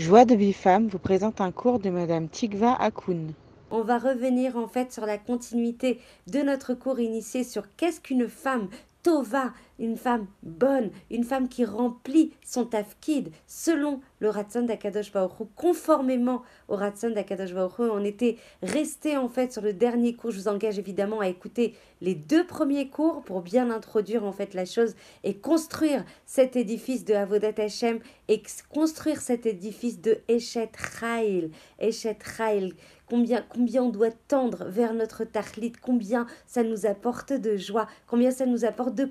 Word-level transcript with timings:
Joie 0.00 0.24
de 0.24 0.34
Bifam 0.34 0.88
vous 0.88 0.98
présente 0.98 1.42
un 1.42 1.52
cours 1.52 1.78
de 1.78 1.90
Madame 1.90 2.26
Tigva 2.26 2.72
Akoun. 2.72 3.34
On 3.70 3.82
va 3.82 3.98
revenir 3.98 4.56
en 4.56 4.66
fait 4.66 4.94
sur 4.94 5.04
la 5.04 5.18
continuité 5.18 6.00
de 6.26 6.40
notre 6.40 6.72
cours 6.72 7.00
initié 7.00 7.44
sur 7.44 7.64
qu'est-ce 7.76 8.00
qu'une 8.00 8.26
femme 8.26 8.68
Tova, 9.02 9.52
une 9.80 9.96
femme 9.96 10.26
bonne, 10.42 10.90
une 11.10 11.24
femme 11.24 11.48
qui 11.48 11.64
remplit 11.64 12.32
son 12.44 12.66
tafkid 12.66 13.30
selon 13.46 14.00
le 14.20 14.28
Ratson 14.28 14.62
d'Akadosh 14.62 15.10
Baruch 15.10 15.48
conformément 15.56 16.42
au 16.68 16.76
Ratson 16.76 17.10
d'Akadosh 17.10 17.54
Baruch 17.54 17.80
On 17.80 18.04
était 18.04 18.36
resté 18.62 19.16
en 19.16 19.28
fait 19.28 19.52
sur 19.52 19.62
le 19.62 19.72
dernier 19.72 20.14
cours. 20.14 20.30
Je 20.30 20.38
vous 20.38 20.48
engage 20.48 20.78
évidemment 20.78 21.20
à 21.20 21.28
écouter 21.28 21.74
les 22.02 22.14
deux 22.14 22.46
premiers 22.46 22.88
cours 22.88 23.22
pour 23.22 23.40
bien 23.40 23.70
introduire 23.70 24.24
en 24.24 24.32
fait 24.32 24.54
la 24.54 24.66
chose 24.66 24.94
et 25.24 25.34
construire 25.34 26.04
cet 26.26 26.54
édifice 26.54 27.04
de 27.04 27.14
Avodat 27.14 27.54
Hashem 27.56 27.98
et 28.28 28.42
construire 28.68 29.20
cet 29.20 29.46
édifice 29.46 30.00
de 30.00 30.18
Eshet 30.28 30.72
Chail. 30.76 31.50
Eshet 31.78 32.18
Chail 32.36 32.74
combien, 33.10 33.42
combien 33.42 33.82
on 33.82 33.88
doit 33.90 34.12
tendre 34.28 34.64
vers 34.66 34.94
notre 34.94 35.24
tachlit, 35.24 35.72
combien 35.72 36.26
ça 36.46 36.62
nous 36.62 36.86
apporte 36.86 37.32
de 37.32 37.56
joie, 37.56 37.88
combien 38.06 38.30
ça 38.30 38.46
nous 38.46 38.64
apporte 38.64 38.94
de 38.94 39.04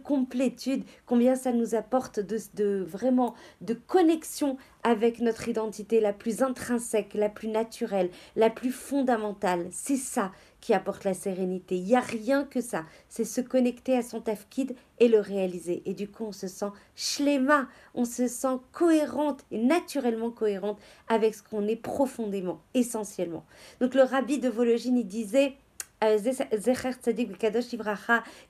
combien 1.06 1.36
ça 1.36 1.52
nous 1.52 1.76
apporte 1.76 2.20
de, 2.20 2.38
de 2.56 2.84
vraiment 2.84 3.36
de 3.62 3.74
connexion 3.74 4.58
avec 4.84 5.20
notre 5.20 5.48
identité 5.48 6.00
la 6.00 6.14
plus 6.14 6.42
intrinsèque, 6.42 7.14
la 7.14 7.30
plus 7.30 7.50
naturelle, 7.50 8.10
la 8.36 8.50
plus 8.50 8.72
fondamentale. 8.72 9.68
C'est 9.72 9.98
ça 9.98 10.32
qui 10.62 10.74
apporte 10.74 11.04
la 11.04 11.14
sérénité. 11.14 11.76
Il 11.76 11.86
n'y 11.86 11.96
a 11.96 12.02
rien 12.02 12.44
que 12.44 12.62
ça. 12.62 12.86
C'est 13.08 13.24
se 13.24 13.42
connecter 13.42 13.96
à 13.96 14.02
son 14.02 14.22
tafkid 14.22 14.76
et 15.00 15.08
le 15.08 15.20
réaliser. 15.20 15.82
Et 15.86 15.94
du 15.94 16.10
coup, 16.10 16.26
on 16.26 16.32
se 16.32 16.48
sent 16.48 16.72
shlema, 16.96 17.68
on 17.96 18.06
se 18.06 18.28
sent 18.28 18.58
cohérente 18.72 19.46
et 19.52 19.58
naturellement 19.58 20.32
cohérente 20.32 20.80
avec 21.08 21.36
ce 21.36 21.44
qu'on 21.44 21.68
est 21.68 21.76
profondément, 21.76 22.62
essentiellement. 22.74 23.46
Donc 23.80 23.96
le 23.96 24.04
rabbi 24.04 24.40
de 24.40 24.50
Vologine, 24.50 24.98
il 24.98 25.08
disait 25.08 25.56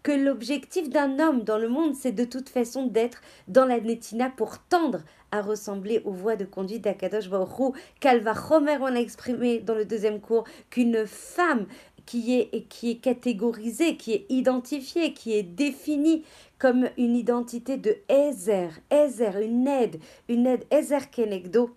que 0.04 0.12
l'objectif 0.12 0.90
d'un 0.90 1.20
homme 1.20 1.44
dans 1.44 1.58
le 1.58 1.70
monde, 1.70 1.96
c'est 1.96 2.12
de 2.12 2.24
toute 2.24 2.50
façon 2.50 2.86
d'être 2.86 3.22
dans 3.48 3.66
la 3.66 3.80
netina 3.80 4.30
pour 4.30 4.60
tendre 4.60 5.02
à 5.32 5.42
ressembler 5.42 6.02
aux 6.06 6.12
voies 6.12 6.36
de 6.36 6.46
conduite 6.46 6.84
d'Akadosh 6.84 7.30
Baruch 7.30 7.76
Kalva 8.00 8.34
Chomer, 8.34 8.78
on 8.82 8.86
a 8.86 8.96
exprimé 8.96 9.60
dans 9.60 9.76
le 9.76 9.86
deuxième 9.86 10.20
cours 10.20 10.44
qu'une 10.70 11.06
femme 11.06 11.66
qui 12.06 12.40
est, 12.40 12.68
qui 12.70 12.92
est 12.92 12.96
catégorisée, 12.96 13.96
qui 13.96 14.14
est 14.14 14.26
identifiée, 14.30 15.14
qui 15.14 15.34
est 15.34 15.44
définie 15.44 16.24
comme 16.58 16.90
une 16.98 17.16
identité 17.16 17.78
de 17.78 17.96
Ezer, 18.10 18.72
Ezer, 18.90 19.38
une 19.38 19.68
aide, 19.68 20.00
une 20.28 20.48
aide 20.48 20.66
Ezer 20.72 21.12
Kenegdo 21.12 21.70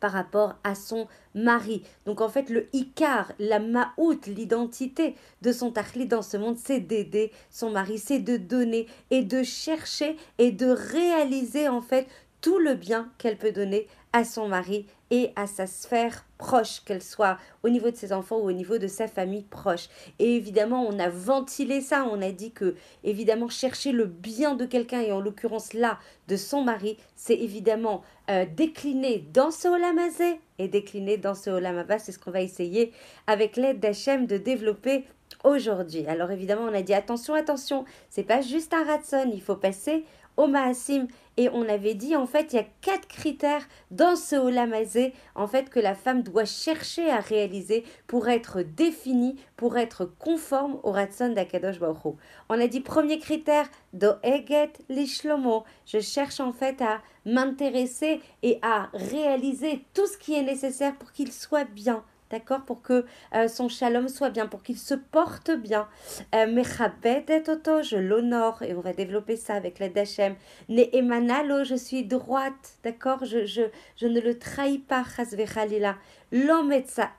par 0.00 0.12
rapport 0.12 0.56
à 0.64 0.74
son 0.74 1.08
mari. 1.34 1.82
Donc 2.06 2.20
en 2.20 2.28
fait, 2.28 2.50
le 2.50 2.68
Icar, 2.72 3.32
la 3.38 3.58
Maout, 3.58 4.26
l'identité 4.26 5.14
de 5.42 5.52
son 5.52 5.70
Tahli 5.70 6.06
dans 6.06 6.22
ce 6.22 6.36
monde, 6.36 6.56
c'est 6.56 6.80
d'aider 6.80 7.32
son 7.50 7.70
mari, 7.70 7.98
c'est 7.98 8.18
de 8.18 8.36
donner 8.36 8.86
et 9.10 9.22
de 9.22 9.42
chercher 9.42 10.16
et 10.38 10.52
de 10.52 10.66
réaliser 10.66 11.68
en 11.68 11.80
fait 11.80 12.06
tout 12.40 12.58
le 12.58 12.74
bien 12.74 13.10
qu'elle 13.18 13.36
peut 13.36 13.52
donner 13.52 13.88
à 14.12 14.24
son 14.24 14.48
mari 14.48 14.86
et 15.10 15.30
à 15.36 15.46
sa 15.46 15.66
sphère 15.66 16.24
proche, 16.36 16.80
qu'elle 16.84 17.02
soit 17.02 17.38
au 17.62 17.68
niveau 17.68 17.90
de 17.90 17.96
ses 17.96 18.12
enfants 18.12 18.38
ou 18.38 18.48
au 18.48 18.52
niveau 18.52 18.78
de 18.78 18.86
sa 18.86 19.08
famille 19.08 19.42
proche. 19.42 19.88
Et 20.18 20.36
évidemment, 20.36 20.86
on 20.86 20.98
a 20.98 21.08
ventilé 21.08 21.80
ça, 21.80 22.06
on 22.10 22.20
a 22.20 22.30
dit 22.30 22.52
que, 22.52 22.74
évidemment, 23.04 23.48
chercher 23.48 23.92
le 23.92 24.04
bien 24.04 24.54
de 24.54 24.66
quelqu'un, 24.66 25.00
et 25.00 25.12
en 25.12 25.20
l'occurrence 25.20 25.72
là, 25.72 25.98
de 26.28 26.36
son 26.36 26.62
mari, 26.62 26.98
c'est 27.16 27.36
évidemment 27.36 28.02
euh, 28.30 28.44
décliner 28.54 29.26
dans 29.32 29.50
ce 29.50 29.68
olamazé 29.68 30.40
et 30.58 30.68
décliner 30.68 31.16
dans 31.16 31.34
ce 31.34 31.50
olamaba. 31.50 31.98
C'est 31.98 32.12
ce 32.12 32.18
qu'on 32.18 32.30
va 32.30 32.42
essayer 32.42 32.92
avec 33.26 33.56
l'aide 33.56 33.80
d'Hachem 33.80 34.26
de 34.26 34.36
développer 34.36 35.04
aujourd'hui. 35.44 36.06
Alors 36.06 36.30
évidemment, 36.30 36.62
on 36.62 36.74
a 36.74 36.82
dit 36.82 36.94
attention, 36.94 37.34
attention, 37.34 37.84
c'est 38.10 38.22
pas 38.22 38.40
juste 38.40 38.74
un 38.74 38.84
ratson, 38.84 39.30
il 39.32 39.40
faut 39.40 39.56
passer 39.56 40.04
au 40.36 40.46
Maasim. 40.46 41.08
Et 41.38 41.48
on 41.50 41.68
avait 41.68 41.94
dit, 41.94 42.16
en 42.16 42.26
fait, 42.26 42.52
il 42.52 42.56
y 42.56 42.58
a 42.58 42.66
quatre 42.80 43.06
critères 43.06 43.64
dans 43.92 44.16
ce 44.16 44.34
Olamazé, 44.34 45.14
en 45.36 45.46
fait, 45.46 45.70
que 45.70 45.78
la 45.78 45.94
femme 45.94 46.24
doit 46.24 46.44
chercher 46.44 47.08
à 47.08 47.20
réaliser 47.20 47.84
pour 48.08 48.28
être 48.28 48.62
définie, 48.62 49.36
pour 49.56 49.78
être 49.78 50.04
conforme 50.04 50.80
au 50.82 50.90
Ratson 50.90 51.28
d'Akadosh 51.28 51.78
Baruch 51.78 52.16
On 52.48 52.60
a 52.60 52.66
dit, 52.66 52.80
premier 52.80 53.20
critère, 53.20 53.68
do 53.92 54.08
eget 54.24 54.72
lishlomo. 54.88 55.62
Je 55.86 56.00
cherche, 56.00 56.40
en 56.40 56.52
fait, 56.52 56.82
à 56.82 57.02
m'intéresser 57.24 58.20
et 58.42 58.58
à 58.62 58.88
réaliser 58.92 59.84
tout 59.94 60.08
ce 60.08 60.18
qui 60.18 60.34
est 60.34 60.42
nécessaire 60.42 60.96
pour 60.96 61.12
qu'il 61.12 61.30
soit 61.30 61.70
bien 61.70 62.02
d'accord 62.30 62.64
Pour 62.64 62.82
que 62.82 63.04
euh, 63.34 63.48
son 63.48 63.68
shalom 63.68 64.08
soit 64.08 64.30
bien, 64.30 64.46
pour 64.46 64.62
qu'il 64.62 64.78
se 64.78 64.94
porte 64.94 65.50
bien. 65.50 65.88
Euh, 66.34 66.62
et 67.04 67.42
toto, 67.42 67.82
je 67.82 67.96
l'honore, 67.96 68.62
et 68.62 68.74
on 68.74 68.80
va 68.80 68.92
développer 68.92 69.36
ça 69.36 69.54
avec 69.54 69.78
l'aide 69.78 69.94
d'Hachem. 69.94 70.34
emanalo, 70.68 71.64
je 71.64 71.74
suis 71.74 72.04
droite, 72.04 72.78
d'accord 72.84 73.24
je, 73.24 73.46
je, 73.46 73.62
je 73.96 74.06
ne 74.06 74.20
le 74.20 74.38
trahis 74.38 74.78
pas, 74.78 75.04
chasvechalila. 75.04 75.96
L'homme 76.30 76.72
est 76.72 76.86
sa 76.86 77.10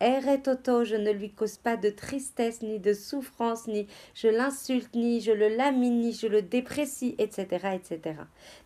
toto, 0.43 0.83
je 0.83 0.95
ne 0.95 1.11
lui 1.11 1.31
cause 1.31 1.57
pas 1.57 1.77
de 1.77 1.89
tristesse, 1.89 2.61
ni 2.61 2.77
de 2.77 2.93
souffrance, 2.93 3.67
ni 3.67 3.87
je 4.13 4.27
l'insulte, 4.27 4.93
ni 4.93 5.19
je 5.19 5.31
le 5.31 5.47
lamine, 5.47 5.99
ni 5.99 6.13
je 6.13 6.27
le 6.27 6.43
déprécie, 6.43 7.15
etc., 7.17 7.69
etc. 7.73 8.17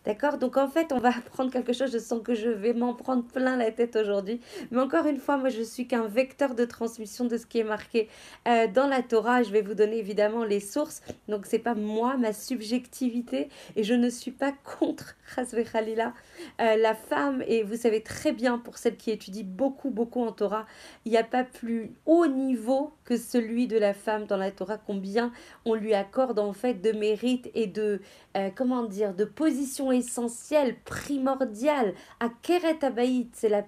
D'accord 0.04 0.36
Donc 0.36 0.58
en 0.58 0.68
fait, 0.68 0.92
on 0.92 0.98
va 0.98 1.08
apprendre 1.16 1.50
quelque 1.50 1.72
chose, 1.72 1.90
je 1.90 1.98
sens 1.98 2.20
que 2.22 2.34
je 2.34 2.50
vais 2.50 2.74
m'en 2.74 2.92
prendre 2.92 3.24
plein 3.24 3.56
la 3.56 3.70
tête 3.70 3.96
aujourd'hui. 3.96 4.40
Mais 4.70 4.80
encore 4.80 5.06
une 5.06 5.18
fois, 5.18 5.38
moi, 5.38 5.48
je 5.48 5.62
suis 5.62 5.86
qu'un 5.86 6.06
vecteur 6.06 6.33
de 6.36 6.64
transmission 6.64 7.24
de 7.24 7.36
ce 7.36 7.46
qui 7.46 7.60
est 7.60 7.64
marqué 7.64 8.08
euh, 8.48 8.66
dans 8.66 8.86
la 8.86 9.02
Torah. 9.02 9.42
Je 9.42 9.50
vais 9.50 9.62
vous 9.62 9.74
donner 9.74 9.98
évidemment 9.98 10.44
les 10.44 10.60
sources. 10.60 11.00
Donc 11.28 11.46
c'est 11.46 11.58
pas 11.58 11.74
moi, 11.74 12.16
ma 12.16 12.32
subjectivité, 12.32 13.48
et 13.76 13.84
je 13.84 13.94
ne 13.94 14.10
suis 14.10 14.32
pas 14.32 14.52
contre 14.78 15.16
euh, 15.38 16.76
la 16.76 16.94
femme, 16.94 17.42
et 17.46 17.62
vous 17.62 17.76
savez 17.76 18.02
très 18.02 18.32
bien, 18.32 18.58
pour 18.58 18.78
celle 18.78 18.96
qui 18.96 19.10
étudie 19.10 19.44
beaucoup, 19.44 19.90
beaucoup 19.90 20.22
en 20.22 20.32
Torah, 20.32 20.66
il 21.04 21.12
n'y 21.12 21.18
a 21.18 21.24
pas 21.24 21.44
plus 21.44 21.92
haut 22.06 22.26
niveau 22.26 22.92
que 23.04 23.16
celui 23.16 23.66
de 23.66 23.78
la 23.78 23.94
femme 23.94 24.26
dans 24.26 24.36
la 24.36 24.50
Torah, 24.50 24.78
combien 24.78 25.32
on 25.64 25.74
lui 25.74 25.94
accorde 25.94 26.38
en 26.38 26.52
fait 26.52 26.74
de 26.74 26.92
mérite 26.92 27.50
et 27.54 27.66
de, 27.66 28.00
euh, 28.36 28.50
comment 28.54 28.82
dire, 28.82 29.14
de 29.14 29.24
position 29.24 29.92
essentielle, 29.92 30.76
primordiale. 30.84 31.94
À 32.20 32.28
Keret 32.42 32.84
Abaït, 32.84 33.30
c'est 33.34 33.48
la 33.48 33.64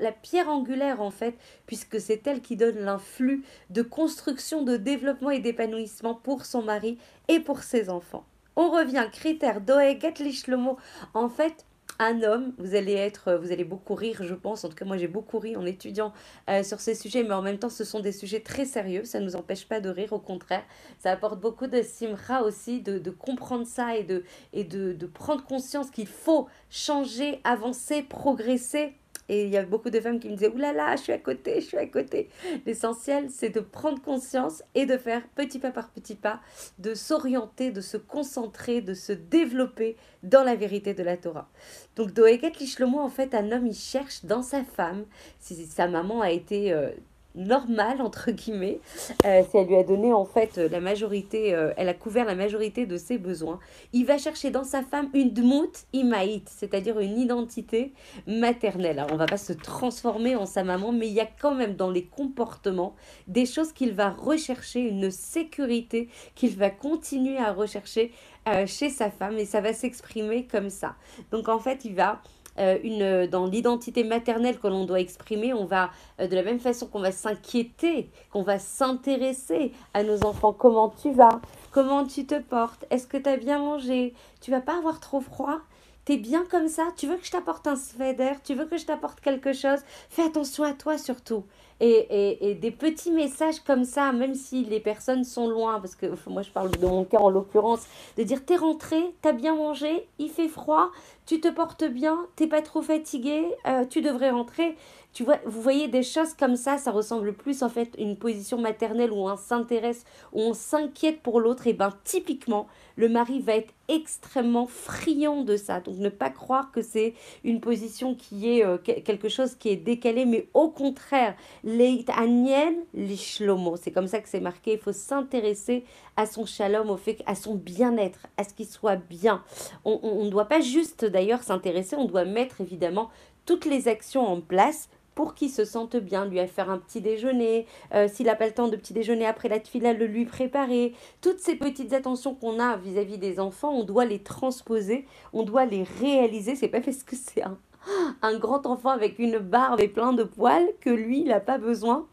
la 0.00 0.12
pierre 0.12 0.48
angulaire 0.48 1.00
en 1.00 1.10
fait, 1.10 1.34
puisque 1.66 2.00
c'est 2.00 2.26
elle 2.26 2.40
qui 2.40 2.56
donne 2.56 2.78
l'influx 2.78 3.44
de 3.70 3.82
construction, 3.82 4.62
de 4.62 4.76
développement 4.76 5.30
et 5.30 5.40
d'épanouissement 5.40 6.14
pour 6.14 6.44
son 6.44 6.62
mari 6.62 6.98
et 7.28 7.40
pour 7.40 7.62
ses 7.62 7.90
enfants. 7.90 8.24
On 8.56 8.70
revient, 8.70 9.06
critère 9.12 9.60
Doeget 9.60 10.14
Lishlomo. 10.20 10.76
En 11.12 11.28
fait, 11.28 11.64
un 11.98 12.22
homme, 12.22 12.52
vous 12.58 12.74
allez 12.74 12.92
être, 12.92 13.34
vous 13.34 13.52
allez 13.52 13.64
beaucoup 13.64 13.94
rire, 13.94 14.22
je 14.22 14.34
pense. 14.34 14.64
En 14.64 14.68
tout 14.68 14.74
cas, 14.74 14.84
moi, 14.84 14.96
j'ai 14.96 15.08
beaucoup 15.08 15.38
ri 15.38 15.56
en 15.56 15.64
étudiant 15.64 16.12
euh, 16.50 16.62
sur 16.62 16.80
ces 16.80 16.94
sujets, 16.94 17.22
mais 17.22 17.34
en 17.34 17.42
même 17.42 17.58
temps, 17.58 17.68
ce 17.68 17.84
sont 17.84 18.00
des 18.00 18.12
sujets 18.12 18.40
très 18.40 18.64
sérieux. 18.64 19.04
Ça 19.04 19.20
ne 19.20 19.24
nous 19.24 19.36
empêche 19.36 19.66
pas 19.66 19.80
de 19.80 19.88
rire, 19.88 20.12
au 20.12 20.18
contraire. 20.18 20.64
Ça 20.98 21.12
apporte 21.12 21.40
beaucoup 21.40 21.66
de 21.66 21.82
simra 21.82 22.42
aussi, 22.42 22.80
de, 22.80 23.10
comprendre 23.10 23.66
ça 23.66 23.96
et 23.96 24.02
de, 24.04 24.24
et 24.52 24.64
de 24.64 25.06
prendre 25.06 25.44
conscience 25.44 25.90
qu'il 25.90 26.08
faut 26.08 26.48
changer, 26.70 27.40
avancer, 27.44 28.02
progresser 28.02 28.94
et 29.28 29.44
il 29.44 29.50
y 29.50 29.56
a 29.56 29.64
beaucoup 29.64 29.90
de 29.90 30.00
femmes 30.00 30.20
qui 30.20 30.28
me 30.28 30.34
disaient 30.34 30.48
Ouh 30.48 30.58
je 30.58 31.02
suis 31.02 31.12
à 31.12 31.18
côté, 31.18 31.60
je 31.60 31.66
suis 31.66 31.76
à 31.76 31.86
côté. 31.86 32.28
L'essentiel, 32.66 33.30
c'est 33.30 33.50
de 33.50 33.60
prendre 33.60 34.00
conscience 34.02 34.62
et 34.74 34.86
de 34.86 34.96
faire 34.96 35.22
petit 35.34 35.58
pas 35.58 35.70
par 35.70 35.90
petit 35.90 36.14
pas, 36.14 36.40
de 36.78 36.94
s'orienter, 36.94 37.70
de 37.70 37.80
se 37.80 37.96
concentrer, 37.96 38.80
de 38.80 38.94
se 38.94 39.12
développer 39.12 39.96
dans 40.22 40.44
la 40.44 40.54
vérité 40.54 40.94
de 40.94 41.02
la 41.02 41.16
Torah. 41.16 41.48
Donc, 41.96 42.12
Doeget 42.12 42.52
Lishlomo, 42.60 42.98
en 42.98 43.10
fait, 43.10 43.34
un 43.34 43.52
homme, 43.52 43.66
il 43.66 43.74
cherche 43.74 44.24
dans 44.24 44.42
sa 44.42 44.64
femme, 44.64 45.04
si 45.38 45.54
sa 45.66 45.88
maman 45.88 46.20
a 46.20 46.30
été. 46.30 46.72
Euh, 46.72 46.90
normale 47.34 48.00
entre 48.00 48.30
guillemets. 48.30 48.80
Euh, 49.24 49.42
si 49.50 49.56
elle 49.56 49.66
lui 49.66 49.76
a 49.76 49.82
donné 49.82 50.12
en 50.12 50.24
fait 50.24 50.56
la 50.56 50.80
majorité 50.80 51.54
euh, 51.54 51.72
elle 51.76 51.88
a 51.88 51.94
couvert 51.94 52.24
la 52.24 52.34
majorité 52.34 52.86
de 52.86 52.96
ses 52.96 53.18
besoins. 53.18 53.58
Il 53.92 54.06
va 54.06 54.18
chercher 54.18 54.50
dans 54.50 54.64
sa 54.64 54.82
femme 54.82 55.10
une 55.14 55.30
dmout 55.30 55.86
imaït 55.92 56.48
c'est-à-dire 56.48 56.98
une 57.00 57.18
identité 57.18 57.92
maternelle. 58.26 58.98
Alors 58.98 59.12
on 59.12 59.16
va 59.16 59.26
pas 59.26 59.36
se 59.36 59.52
transformer 59.52 60.36
en 60.36 60.46
sa 60.46 60.64
maman 60.64 60.92
mais 60.92 61.08
il 61.08 61.14
y 61.14 61.20
a 61.20 61.28
quand 61.40 61.54
même 61.54 61.74
dans 61.74 61.90
les 61.90 62.04
comportements 62.04 62.94
des 63.26 63.46
choses 63.46 63.72
qu'il 63.72 63.92
va 63.92 64.10
rechercher 64.10 64.80
une 64.80 65.10
sécurité 65.10 66.08
qu'il 66.34 66.56
va 66.56 66.70
continuer 66.70 67.38
à 67.38 67.52
rechercher 67.52 68.12
euh, 68.46 68.66
chez 68.66 68.90
sa 68.90 69.10
femme 69.10 69.38
et 69.38 69.46
ça 69.46 69.60
va 69.60 69.72
s'exprimer 69.72 70.46
comme 70.46 70.70
ça. 70.70 70.96
Donc 71.30 71.48
en 71.48 71.58
fait 71.58 71.84
il 71.84 71.94
va 71.94 72.20
euh, 72.58 72.78
une, 72.82 73.26
dans 73.26 73.46
l'identité 73.46 74.04
maternelle 74.04 74.58
que 74.58 74.68
l'on 74.68 74.84
doit 74.84 75.00
exprimer, 75.00 75.52
on 75.52 75.64
va, 75.64 75.90
euh, 76.20 76.28
de 76.28 76.34
la 76.34 76.42
même 76.42 76.60
façon 76.60 76.86
qu'on 76.86 77.00
va 77.00 77.12
s'inquiéter, 77.12 78.10
qu'on 78.32 78.42
va 78.42 78.58
s'intéresser 78.58 79.72
à 79.92 80.02
nos 80.02 80.24
enfants, 80.24 80.52
comment 80.52 80.90
tu 80.90 81.12
vas, 81.12 81.40
comment 81.72 82.04
tu 82.06 82.26
te 82.26 82.40
portes, 82.40 82.84
est-ce 82.90 83.06
que 83.06 83.16
tu 83.16 83.28
as 83.28 83.36
bien 83.36 83.58
mangé, 83.58 84.14
tu 84.40 84.50
vas 84.50 84.60
pas 84.60 84.78
avoir 84.78 85.00
trop 85.00 85.20
froid, 85.20 85.60
T'es 86.04 86.18
bien 86.18 86.44
comme 86.50 86.68
ça 86.68 86.88
Tu 86.96 87.06
veux 87.06 87.16
que 87.16 87.24
je 87.24 87.30
t'apporte 87.30 87.66
un 87.66 87.76
sweater 87.76 88.42
Tu 88.42 88.54
veux 88.54 88.66
que 88.66 88.76
je 88.76 88.84
t'apporte 88.84 89.20
quelque 89.20 89.52
chose 89.52 89.78
Fais 90.10 90.22
attention 90.22 90.64
à 90.64 90.72
toi 90.72 90.98
surtout. 90.98 91.44
Et, 91.80 91.86
et, 91.88 92.50
et, 92.50 92.54
des 92.54 92.70
petits 92.70 93.10
messages 93.10 93.58
comme 93.58 93.84
ça, 93.84 94.12
même 94.12 94.34
si 94.36 94.64
les 94.64 94.78
personnes 94.78 95.24
sont 95.24 95.48
loin, 95.48 95.80
parce 95.80 95.96
que 95.96 96.06
moi 96.28 96.42
je 96.42 96.50
parle 96.50 96.70
de 96.70 96.86
mon 96.86 97.04
cas 97.04 97.18
en 97.18 97.30
l'occurrence, 97.30 97.84
de 98.16 98.22
dire 98.22 98.44
t'es 98.44 98.54
rentré, 98.54 99.02
t'as 99.22 99.32
bien 99.32 99.56
mangé, 99.56 100.06
il 100.20 100.30
fait 100.30 100.46
froid, 100.46 100.92
tu 101.26 101.40
te 101.40 101.48
portes 101.48 101.84
bien, 101.84 102.26
t'es 102.36 102.46
pas 102.46 102.62
trop 102.62 102.80
fatigué, 102.80 103.44
euh, 103.66 103.84
tu 103.86 104.02
devrais 104.02 104.30
rentrer. 104.30 104.76
Tu 105.14 105.22
vois, 105.22 105.38
vous 105.46 105.62
voyez 105.62 105.86
des 105.86 106.02
choses 106.02 106.34
comme 106.34 106.56
ça, 106.56 106.76
ça 106.76 106.90
ressemble 106.90 107.32
plus 107.34 107.62
en 107.62 107.68
fait 107.68 107.94
à 107.96 108.02
une 108.02 108.16
position 108.16 108.58
maternelle 108.58 109.12
où 109.12 109.28
on 109.28 109.36
s'intéresse, 109.36 110.04
où 110.32 110.40
on 110.40 110.54
s'inquiète 110.54 111.22
pour 111.22 111.38
l'autre. 111.38 111.68
Et 111.68 111.72
ben 111.72 111.94
typiquement, 112.02 112.66
le 112.96 113.08
mari 113.08 113.38
va 113.38 113.54
être 113.54 113.72
extrêmement 113.86 114.66
friand 114.66 115.44
de 115.44 115.56
ça. 115.56 115.78
Donc 115.78 115.98
ne 115.98 116.08
pas 116.08 116.30
croire 116.30 116.72
que 116.72 116.82
c'est 116.82 117.14
une 117.44 117.60
position 117.60 118.16
qui 118.16 118.58
est 118.58 118.64
euh, 118.64 118.76
quelque 118.76 119.28
chose 119.28 119.54
qui 119.54 119.68
est 119.68 119.76
décalé, 119.76 120.26
mais 120.26 120.48
au 120.52 120.68
contraire, 120.68 121.36
leit 121.62 122.06
aniel 122.16 122.74
l'ishlomo. 122.92 123.76
C'est 123.76 123.92
comme 123.92 124.08
ça 124.08 124.18
que 124.18 124.28
c'est 124.28 124.40
marqué. 124.40 124.72
Il 124.72 124.78
faut 124.80 124.90
s'intéresser 124.92 125.84
à 126.16 126.26
son 126.26 126.44
shalom, 126.44 126.90
au 126.90 126.96
fait, 126.96 127.22
à 127.26 127.36
son 127.36 127.54
bien-être, 127.54 128.26
à 128.36 128.42
ce 128.42 128.52
qu'il 128.52 128.66
soit 128.66 128.96
bien. 128.96 129.44
On 129.84 130.24
ne 130.24 130.30
doit 130.30 130.46
pas 130.46 130.60
juste 130.60 131.04
d'ailleurs 131.04 131.44
s'intéresser, 131.44 131.94
on 131.94 132.04
doit 132.04 132.24
mettre 132.24 132.60
évidemment 132.60 133.10
toutes 133.46 133.66
les 133.66 133.88
actions 133.88 134.26
en 134.26 134.40
place 134.40 134.88
pour 135.14 135.34
qu'il 135.34 135.50
se 135.50 135.64
sente 135.64 135.96
bien, 135.96 136.24
lui 136.24 136.44
faire 136.46 136.70
un 136.70 136.78
petit 136.78 137.00
déjeuner, 137.00 137.66
euh, 137.94 138.08
s'il 138.08 138.26
n'a 138.26 138.34
pas 138.34 138.46
le 138.46 138.52
temps 138.52 138.68
de 138.68 138.76
petit 138.76 138.92
déjeuner 138.92 139.26
après 139.26 139.48
la 139.48 139.60
tefila, 139.60 139.92
le 139.92 140.06
lui 140.06 140.24
préparer. 140.24 140.94
Toutes 141.20 141.38
ces 141.38 141.56
petites 141.56 141.92
attentions 141.92 142.34
qu'on 142.34 142.58
a 142.58 142.76
vis-à-vis 142.76 143.18
des 143.18 143.40
enfants, 143.40 143.72
on 143.72 143.84
doit 143.84 144.04
les 144.04 144.18
transposer, 144.18 145.06
on 145.32 145.42
doit 145.42 145.66
les 145.66 145.84
réaliser. 146.00 146.56
C'est 146.56 146.68
pas 146.68 146.80
parce 146.80 147.02
que 147.02 147.16
c'est 147.16 147.42
un, 147.42 148.38
grand 148.38 148.66
enfant 148.66 148.90
avec 148.90 149.18
une 149.18 149.38
barbe 149.38 149.80
et 149.80 149.88
plein 149.88 150.12
de 150.12 150.24
poils 150.24 150.68
que 150.80 150.90
lui, 150.90 151.20
il 151.20 151.28
n'a 151.28 151.40
pas 151.40 151.58
besoin 151.58 152.06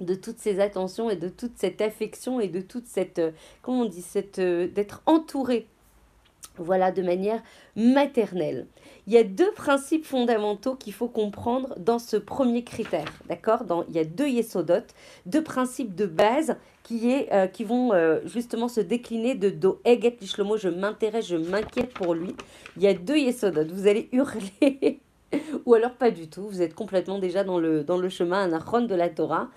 de 0.00 0.14
toutes 0.14 0.38
ces 0.38 0.60
attentions 0.60 1.10
et 1.10 1.16
de 1.16 1.28
toute 1.28 1.56
cette 1.56 1.80
affection 1.80 2.38
et 2.40 2.48
de 2.48 2.60
toute 2.60 2.86
cette, 2.86 3.18
euh, 3.18 3.32
comment 3.62 3.82
on 3.82 3.84
dit, 3.86 4.02
cette, 4.02 4.38
euh, 4.38 4.68
d'être 4.68 5.02
entouré 5.06 5.66
voilà, 6.58 6.92
de 6.92 7.02
manière 7.02 7.42
maternelle. 7.76 8.66
Il 9.06 9.12
y 9.12 9.18
a 9.18 9.22
deux 9.22 9.52
principes 9.52 10.04
fondamentaux 10.04 10.74
qu'il 10.74 10.92
faut 10.92 11.06
comprendre 11.08 11.74
dans 11.78 12.00
ce 12.00 12.16
premier 12.16 12.64
critère, 12.64 13.06
d'accord? 13.28 13.62
Il 13.88 13.94
y 13.94 14.00
a 14.00 14.04
deux 14.04 14.28
yesodotes, 14.28 14.94
deux 15.26 15.44
principes 15.44 15.94
de 15.94 16.06
base 16.06 16.56
qui, 16.82 17.12
est, 17.12 17.32
euh, 17.32 17.46
qui 17.46 17.62
vont 17.62 17.92
euh, 17.92 18.20
justement 18.26 18.66
se 18.66 18.80
décliner 18.80 19.36
de 19.36 19.50
do 19.50 19.80
eget 19.84 20.16
lishlomo, 20.20 20.56
je 20.56 20.68
m'intéresse, 20.68 21.28
je 21.28 21.36
m'inquiète 21.36 21.94
pour 21.94 22.14
lui. 22.14 22.34
Il 22.76 22.82
y 22.82 22.88
a 22.88 22.94
deux 22.94 23.18
yesodotes, 23.18 23.70
vous 23.70 23.86
allez 23.86 24.08
hurler 24.12 25.00
ou 25.66 25.74
alors 25.74 25.92
pas 25.92 26.10
du 26.10 26.28
tout, 26.28 26.46
vous 26.48 26.62
êtes 26.62 26.74
complètement 26.74 27.18
déjà 27.18 27.44
dans 27.44 27.58
le, 27.58 28.08
chemin 28.08 28.44
anachron 28.44 28.82
de 28.82 28.94
la 28.94 29.08
Torah. 29.08 29.48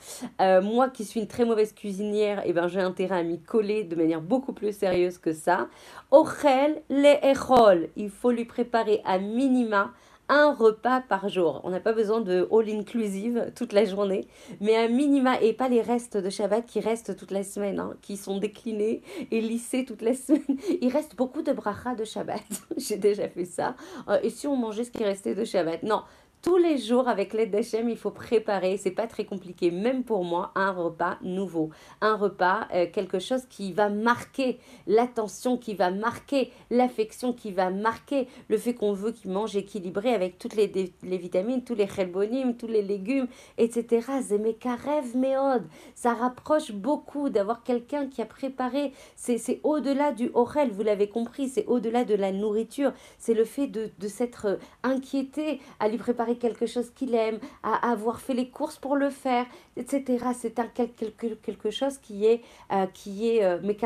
Euh, 0.42 0.62
moi 0.62 0.90
qui 0.90 1.06
suis 1.06 1.20
une 1.20 1.28
très 1.28 1.46
mauvaise 1.46 1.74
cuisinière, 1.74 2.42
eh 2.46 2.54
ben, 2.54 2.68
j'ai 2.68 2.82
intérêt 2.82 3.20
à 3.20 3.24
m'y 3.24 3.40
coller 3.40 3.84
de 3.84 3.96
manière 3.96 4.22
beaucoup 4.22 4.54
plus 4.54 4.76
sérieuse 4.76 5.18
que 5.18 5.34
ça. 5.34 5.68
Ochel 6.12 6.82
le 6.90 7.26
echol, 7.26 7.90
il 7.96 8.10
faut 8.10 8.32
lui 8.32 8.46
préparer 8.46 9.02
à 9.06 9.20
minima 9.20 9.92
un 10.30 10.54
repas 10.54 11.02
par 11.02 11.28
jour. 11.28 11.62
On 11.64 11.72
n'a 11.72 11.80
pas 11.80 11.92
besoin 11.92 12.22
de 12.22 12.48
all 12.52 12.70
inclusive 12.70 13.52
toute 13.56 13.74
la 13.74 13.84
journée, 13.86 14.28
mais 14.62 14.78
un 14.78 14.88
minima 14.88 15.42
et 15.42 15.54
pas 15.54 15.68
les 15.68 15.82
restes 15.82 16.18
de 16.18 16.30
Shabbat 16.30 16.66
qui 16.66 16.80
restent 16.80 17.18
toute 17.18 17.32
la 17.32 17.44
semaine, 17.44 17.80
hein, 17.80 17.96
qui 18.02 18.16
sont 18.16 18.38
déclinés 18.38 19.02
et 19.32 19.42
lissés 19.42 19.86
toute 19.86 20.02
la 20.02 20.14
semaine. 20.16 20.58
Il 20.82 20.90
reste 20.94 21.16
beaucoup 21.16 21.42
de 21.42 21.52
bracha 21.52 21.96
de 21.96 22.06
Shabbat. 22.06 22.44
J'ai 22.78 22.98
déjà 22.98 23.28
fait 23.28 23.46
ça. 23.46 23.76
Euh, 24.08 24.20
et 24.24 24.30
si 24.30 24.48
on 24.48 24.56
mangeait 24.56 24.84
ce 24.84 24.92
qui 24.92 25.04
restait 25.04 25.36
de 25.36 25.44
Shabbat? 25.44 25.84
Non, 25.84 26.04
tous 26.42 26.56
les 26.56 26.78
jours, 26.78 27.10
avec 27.10 27.34
l'aide 27.34 27.52
d'Hachem, 27.52 27.90
il 27.90 27.98
faut 27.98 28.12
préparer, 28.12 28.78
c'est 28.78 28.92
pas 28.92 29.08
très 29.08 29.26
compliqué, 29.26 29.72
même 29.72 30.04
pour 30.06 30.24
moi, 30.24 30.52
un 30.56 30.72
repas 30.72 31.18
nouveau. 31.22 31.70
Un 32.00 32.16
repas, 32.16 32.68
euh, 32.74 32.86
quelque 32.92 33.20
chose 33.20 33.42
qui 33.50 33.74
va 33.74 33.90
marquer 33.90 34.58
l'attention, 34.88 35.58
qui 35.58 35.76
va 35.76 35.92
marquer 35.92 36.54
l'affection, 36.70 37.34
qui 37.34 37.52
va 37.52 37.70
marquer 37.72 38.30
le 38.48 38.58
fait 38.58 38.74
qu'on 38.74 38.94
veut 38.94 39.12
qu'il 39.12 39.32
mange 39.32 39.58
équilibré 39.58 40.14
avec 40.14 40.38
toutes 40.38 40.56
les, 40.56 40.72
les 41.04 41.18
vitamines, 41.18 41.64
tous 41.66 41.76
les 41.76 41.88
chelbonim, 41.88 42.56
tous 42.56 42.68
les 42.68 42.84
légumes, 42.84 43.28
etc. 43.58 44.08
Zemekarev 44.22 45.18
meod. 45.18 45.64
Ça 45.94 46.14
rapproche 46.14 46.72
beaucoup 46.72 47.30
d'avoir 47.30 47.64
quelqu'un 47.64 48.08
qui 48.08 48.22
a 48.22 48.26
préparé. 48.26 48.94
C'est 49.18 49.60
au-delà 49.64 50.14
du 50.14 50.32
orel, 50.34 50.72
vous 50.72 50.84
l'avez 50.84 51.10
compris, 51.10 51.50
c'est 51.50 51.66
au-delà 51.66 52.06
de 52.06 52.16
la 52.16 52.32
nourriture. 52.32 52.94
C'est 53.18 53.34
le 53.34 53.44
fait 53.44 53.68
de, 53.68 53.90
de 54.00 54.08
s'être 54.08 54.58
inquiété 54.84 55.60
à 55.82 55.90
lui 55.90 55.98
préparer 55.98 56.29
quelque 56.38 56.66
chose 56.66 56.92
qu'il 56.92 57.16
aime, 57.16 57.40
à 57.64 57.92
avoir 57.92 58.20
fait 58.20 58.34
les 58.34 58.50
courses 58.50 58.78
pour 58.78 58.96
le 58.96 59.10
faire, 59.10 59.46
etc. 59.78 60.26
C'est 60.38 60.60
un 60.60 60.68
quelque, 60.68 61.34
quelque 61.36 61.72
chose 61.72 61.98
qui 61.98 62.26
est, 62.26 62.42
euh, 62.72 62.86
qui 62.94 63.30
est 63.30 63.44
euh, 63.44 63.60
mais 63.64 63.78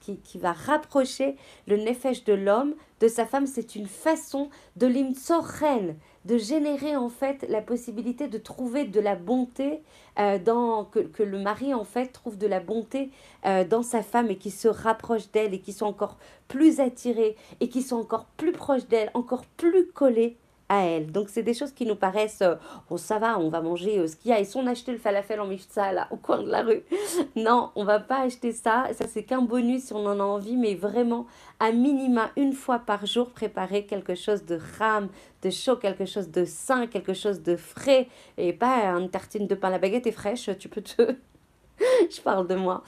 qui, 0.00 0.18
qui 0.18 0.38
va 0.38 0.52
rapprocher 0.52 1.36
le 1.66 1.76
nefesh 1.76 2.24
de 2.24 2.32
l'homme 2.32 2.74
de 3.00 3.08
sa 3.08 3.26
femme. 3.26 3.46
C'est 3.46 3.76
une 3.76 3.86
façon 3.86 4.50
de 4.76 4.86
l'imtsochen, 4.86 5.96
de 6.24 6.36
générer 6.36 6.96
en 6.96 7.08
fait 7.08 7.46
la 7.48 7.62
possibilité 7.62 8.28
de 8.28 8.38
trouver 8.38 8.84
de 8.84 9.00
la 9.00 9.14
bonté 9.14 9.82
euh, 10.18 10.38
dans 10.38 10.84
que, 10.84 11.00
que, 11.00 11.22
le 11.22 11.38
mari 11.38 11.74
en 11.74 11.84
fait 11.84 12.08
trouve 12.08 12.36
de 12.36 12.46
la 12.46 12.60
bonté 12.60 13.10
dans 13.70 13.82
sa 13.82 14.02
femme 14.02 14.30
et 14.30 14.36
qui 14.36 14.50
se 14.50 14.68
rapproche 14.68 15.30
d'elle 15.30 15.54
et 15.54 15.60
qui 15.60 15.72
sont 15.72 15.86
encore 15.86 16.18
plus 16.48 16.80
attirés 16.80 17.36
et 17.60 17.68
qui 17.68 17.82
sont 17.82 17.96
encore 17.96 18.26
plus 18.36 18.52
proches 18.52 18.86
d'elle, 18.86 19.10
encore 19.14 19.44
plus 19.56 19.86
collés 19.92 20.36
à 20.68 20.84
elle. 20.84 21.10
Donc 21.10 21.28
c'est 21.28 21.42
des 21.42 21.54
choses 21.54 21.72
qui 21.72 21.86
nous 21.86 21.96
paraissent, 21.96 22.42
euh, 22.42 22.56
bon 22.88 22.96
ça 22.96 23.18
va, 23.18 23.38
on 23.38 23.48
va 23.48 23.60
manger 23.60 23.98
euh, 23.98 24.06
ce 24.06 24.16
qu'il 24.16 24.30
y 24.30 24.34
a. 24.34 24.40
Et 24.40 24.44
si 24.44 24.56
on 24.56 24.66
achetait 24.66 24.92
le 24.92 24.98
falafel 24.98 25.40
en 25.40 25.46
mifsa 25.46 25.92
là, 25.92 26.08
au 26.10 26.16
coin 26.16 26.42
de 26.42 26.48
la 26.48 26.62
rue 26.62 26.82
Non, 27.36 27.70
on 27.76 27.84
va 27.84 28.00
pas 28.00 28.22
acheter 28.22 28.52
ça. 28.52 28.86
Ça 28.92 29.06
c'est 29.06 29.24
qu'un 29.24 29.42
bonus 29.42 29.84
si 29.84 29.92
on 29.92 30.04
en 30.06 30.20
a 30.20 30.22
envie, 30.22 30.56
mais 30.56 30.74
vraiment 30.74 31.26
à 31.60 31.72
minima 31.72 32.30
une 32.36 32.52
fois 32.52 32.78
par 32.78 33.06
jour 33.06 33.30
préparer 33.30 33.86
quelque 33.86 34.14
chose 34.14 34.44
de 34.44 34.58
rame, 34.78 35.08
de 35.42 35.50
chaud, 35.50 35.76
quelque 35.76 36.04
chose 36.04 36.30
de 36.30 36.44
sain, 36.44 36.86
quelque 36.86 37.14
chose 37.14 37.42
de 37.42 37.56
frais 37.56 38.08
et 38.36 38.52
pas 38.52 38.86
une 38.86 39.10
tartine 39.10 39.46
de 39.46 39.54
pain. 39.54 39.70
La 39.70 39.78
baguette 39.78 40.06
est 40.06 40.12
fraîche, 40.12 40.50
tu 40.58 40.68
peux 40.68 40.82
te 40.82 41.16
je 42.10 42.20
parle 42.20 42.46
de 42.46 42.54
moi. 42.54 42.82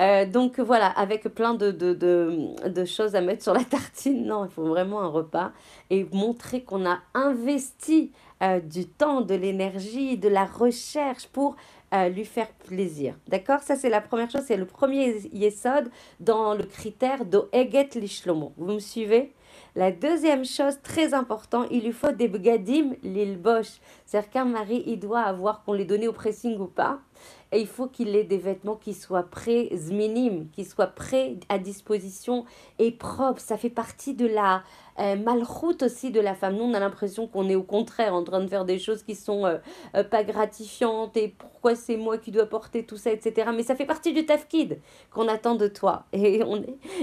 Euh, 0.00 0.26
donc 0.26 0.60
voilà, 0.60 0.88
avec 0.88 1.24
plein 1.28 1.54
de, 1.54 1.70
de, 1.70 1.94
de, 1.94 2.68
de, 2.68 2.84
choses 2.84 3.14
à 3.14 3.20
mettre 3.20 3.42
sur 3.42 3.54
la 3.54 3.64
tartine. 3.64 4.24
Non, 4.24 4.44
il 4.44 4.50
faut 4.50 4.64
vraiment 4.64 5.00
un 5.00 5.08
repas 5.08 5.52
et 5.90 6.06
montrer 6.12 6.62
qu'on 6.62 6.86
a 6.86 6.98
investi 7.14 8.12
euh, 8.42 8.60
du 8.60 8.86
temps, 8.86 9.20
de 9.20 9.34
l'énergie, 9.34 10.18
de 10.18 10.28
la 10.28 10.44
recherche 10.44 11.26
pour 11.28 11.56
euh, 11.94 12.08
lui 12.08 12.24
faire 12.24 12.48
plaisir. 12.66 13.14
D'accord? 13.28 13.60
Ça, 13.60 13.76
c'est 13.76 13.90
la 13.90 14.00
première 14.00 14.30
chose. 14.30 14.42
C'est 14.46 14.56
le 14.56 14.66
premier 14.66 15.16
yesod 15.32 15.90
dans 16.20 16.54
le 16.54 16.64
critère 16.64 17.24
d'Oeget 17.24 17.90
Lishlomo. 17.94 18.52
Vous 18.56 18.72
me 18.72 18.78
suivez? 18.80 19.32
La 19.76 19.90
deuxième 19.90 20.44
chose 20.44 20.78
très 20.82 21.14
importante, 21.14 21.66
il 21.70 21.84
lui 21.84 21.92
faut 21.92 22.12
des 22.12 22.28
bgadim 22.28 22.94
bosch. 23.38 23.80
C'est-à-dire 24.06 24.30
qu'un 24.30 24.44
mari, 24.44 24.84
il 24.86 25.00
doit 25.00 25.22
avoir, 25.22 25.64
qu'on 25.64 25.72
les 25.72 25.84
donne 25.84 26.06
au 26.06 26.12
pressing 26.12 26.58
ou 26.58 26.66
pas, 26.66 27.00
et 27.54 27.60
il 27.60 27.68
faut 27.68 27.86
qu'il 27.86 28.16
ait 28.16 28.24
des 28.24 28.38
vêtements 28.38 28.74
qui 28.74 28.94
soient 28.94 29.22
prêts, 29.22 29.68
zminim, 29.72 30.48
qui 30.50 30.64
soient 30.64 30.88
prêts 30.88 31.36
à 31.48 31.58
disposition 31.58 32.44
et 32.80 32.90
propres. 32.90 33.40
Ça 33.40 33.56
fait 33.56 33.70
partie 33.70 34.14
de 34.14 34.26
la 34.26 34.64
euh, 34.98 35.14
malchoute 35.14 35.84
aussi 35.84 36.10
de 36.10 36.20
la 36.20 36.34
femme. 36.34 36.56
Nous, 36.56 36.64
on 36.64 36.74
a 36.74 36.80
l'impression 36.80 37.28
qu'on 37.28 37.48
est 37.48 37.54
au 37.54 37.62
contraire 37.62 38.12
en 38.12 38.24
train 38.24 38.40
de 38.40 38.48
faire 38.48 38.64
des 38.64 38.80
choses 38.80 39.04
qui 39.04 39.14
sont 39.14 39.46
euh, 39.46 39.58
euh, 39.94 40.02
pas 40.02 40.24
gratifiantes 40.24 41.16
et 41.16 41.28
pourquoi 41.28 41.76
c'est 41.76 41.96
moi 41.96 42.18
qui 42.18 42.32
dois 42.32 42.46
porter 42.46 42.84
tout 42.84 42.96
ça, 42.96 43.12
etc. 43.12 43.50
Mais 43.54 43.62
ça 43.62 43.76
fait 43.76 43.86
partie 43.86 44.12
du 44.12 44.26
tafkid 44.26 44.80
qu'on 45.12 45.28
attend 45.28 45.54
de 45.54 45.68
toi. 45.68 46.06
Et 46.12 46.42
on 46.42 46.60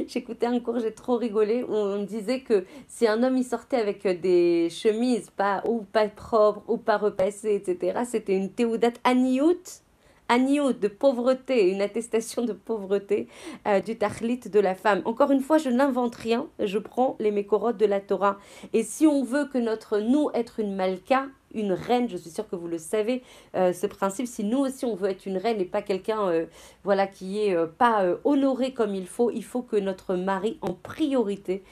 j'écoutais 0.07 0.47
un 0.47 0.59
cours, 0.59 0.79
j'ai 0.79 0.93
trop 0.93 1.15
rigolé, 1.15 1.63
où 1.63 1.73
on 1.73 2.03
disait 2.03 2.41
que 2.41 2.65
si 2.87 3.07
un 3.07 3.23
homme 3.23 3.37
il 3.37 3.45
sortait 3.45 3.77
avec 3.77 4.05
des 4.21 4.69
chemises 4.69 5.29
pas 5.29 5.63
ou 5.65 5.81
pas 5.81 6.07
propres 6.09 6.63
ou 6.67 6.77
pas 6.77 6.97
repassées, 6.97 7.55
etc., 7.55 8.01
c'était 8.05 8.35
une 8.35 8.51
théoudate 8.51 8.99
aniout 9.03 9.81
agneau 10.31 10.71
de 10.71 10.87
pauvreté, 10.87 11.69
une 11.69 11.81
attestation 11.81 12.43
de 12.45 12.53
pauvreté 12.53 13.27
euh, 13.67 13.81
du 13.81 13.97
tahlit 13.97 14.39
de 14.39 14.59
la 14.61 14.75
femme. 14.75 15.01
Encore 15.03 15.31
une 15.31 15.41
fois, 15.41 15.57
je 15.57 15.69
n'invente 15.69 16.15
rien, 16.15 16.47
je 16.57 16.77
prends 16.79 17.17
les 17.19 17.31
mécorotes 17.31 17.75
de 17.75 17.85
la 17.85 17.99
Torah. 17.99 18.37
Et 18.71 18.83
si 18.83 19.05
on 19.05 19.23
veut 19.23 19.45
que 19.45 19.57
notre 19.57 19.99
nous 19.99 20.29
être 20.33 20.61
une 20.61 20.73
malka, 20.73 21.25
une 21.53 21.73
reine. 21.73 22.09
Je 22.09 22.17
suis 22.17 22.29
sûre 22.29 22.47
que 22.47 22.55
vous 22.55 22.67
le 22.67 22.77
savez, 22.77 23.23
euh, 23.55 23.73
ce 23.73 23.87
principe. 23.87 24.27
Si 24.27 24.43
nous 24.43 24.59
aussi 24.59 24.85
on 24.85 24.95
veut 24.95 25.09
être 25.09 25.25
une 25.25 25.37
reine 25.37 25.59
et 25.59 25.65
pas 25.65 25.81
quelqu'un 25.81 26.27
euh, 26.29 26.45
voilà, 26.83 27.07
qui 27.07 27.39
est 27.39 27.55
euh, 27.55 27.67
pas 27.67 28.05
honoré 28.23 28.73
comme 28.73 28.95
il 28.95 29.07
faut, 29.07 29.31
il 29.31 29.43
faut 29.43 29.61
que 29.61 29.75
notre 29.75 30.15
mari 30.15 30.57
en 30.61 30.73
priorité 30.73 31.63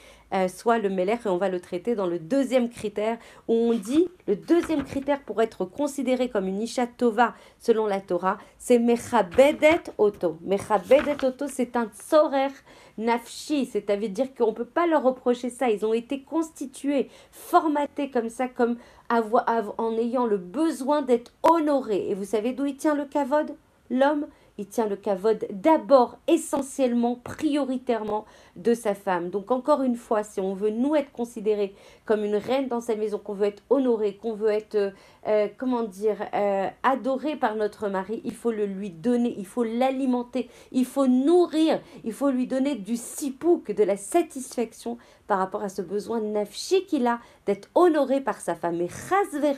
soit 0.46 0.78
le 0.78 0.90
Meller 0.90 1.16
et 1.24 1.28
on 1.28 1.38
va 1.38 1.48
le 1.48 1.58
traiter 1.58 1.96
dans 1.96 2.06
le 2.06 2.20
deuxième 2.20 2.70
critère 2.70 3.18
où 3.48 3.52
on 3.52 3.74
dit 3.74 4.06
le 4.28 4.36
deuxième 4.36 4.84
critère 4.84 5.20
pour 5.24 5.42
être 5.42 5.64
considéré 5.64 6.28
comme 6.28 6.46
une 6.46 6.62
Isha 6.62 6.86
Tova 6.86 7.34
selon 7.58 7.86
la 7.86 8.00
Torah, 8.00 8.38
c'est 8.56 8.78
Mechabedet 8.78 9.82
Oto. 9.98 10.36
Mechabedet 10.42 11.24
Oto, 11.24 11.46
c'est 11.48 11.74
un 11.74 11.90
tsorer 11.92 12.52
nafshi, 13.00 13.66
c'est-à-dire 13.66 14.34
qu'on 14.34 14.48
ne 14.48 14.54
peut 14.54 14.64
pas 14.64 14.86
leur 14.86 15.02
reprocher 15.02 15.50
ça. 15.50 15.70
Ils 15.70 15.84
ont 15.84 15.94
été 15.94 16.22
constitués, 16.22 17.08
formatés 17.32 18.10
comme 18.10 18.28
ça, 18.28 18.48
comme 18.48 18.76
en 19.10 19.92
ayant 19.96 20.26
le 20.26 20.38
besoin 20.38 21.02
d'être 21.02 21.32
honorés. 21.42 22.08
Et 22.10 22.14
vous 22.14 22.24
savez 22.24 22.52
d'où 22.52 22.66
il 22.66 22.76
tient 22.76 22.94
le 22.94 23.04
kavod? 23.04 23.54
L'homme, 23.90 24.26
il 24.60 24.68
tient 24.68 24.86
le 24.86 24.96
kavod 24.96 25.46
d'abord, 25.50 26.18
essentiellement, 26.28 27.16
prioritairement 27.16 28.26
de 28.56 28.74
sa 28.74 28.94
femme. 28.94 29.30
Donc 29.30 29.50
encore 29.50 29.82
une 29.82 29.96
fois, 29.96 30.22
si 30.22 30.38
on 30.38 30.52
veut 30.52 30.70
nous 30.70 30.94
être 30.94 31.10
considérés 31.12 31.74
comme 32.04 32.24
une 32.24 32.36
reine 32.36 32.68
dans 32.68 32.82
sa 32.82 32.94
maison, 32.94 33.18
qu'on 33.18 33.32
veut 33.32 33.46
être 33.46 33.62
honoré, 33.70 34.16
qu'on 34.16 34.34
veut 34.34 34.50
être, 34.50 34.74
euh, 34.74 34.90
euh, 35.26 35.48
comment 35.56 35.82
dire, 35.82 36.18
euh, 36.34 36.68
adoré 36.82 37.36
par 37.36 37.56
notre 37.56 37.88
mari, 37.88 38.20
il 38.24 38.34
faut 38.34 38.50
le 38.50 38.66
lui 38.66 38.90
donner, 38.90 39.34
il 39.38 39.46
faut 39.46 39.64
l'alimenter, 39.64 40.50
il 40.72 40.84
faut 40.84 41.06
nourrir, 41.06 41.80
il 42.04 42.12
faut 42.12 42.30
lui 42.30 42.46
donner 42.46 42.74
du 42.74 42.96
sipouk, 42.96 43.72
de 43.72 43.82
la 43.82 43.96
satisfaction 43.96 44.98
par 45.30 45.38
rapport 45.38 45.62
à 45.62 45.68
ce 45.68 45.80
besoin 45.80 46.20
nafshi 46.20 46.86
qu'il 46.86 47.06
a 47.06 47.20
d'être 47.46 47.68
honoré 47.76 48.20
par 48.20 48.40
sa 48.40 48.56
femme. 48.56 48.80
Et 48.80 48.88